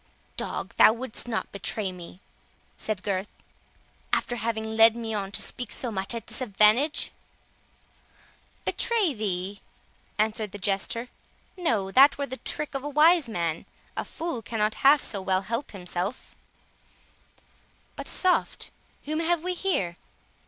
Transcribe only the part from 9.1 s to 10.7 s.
thee!" answered the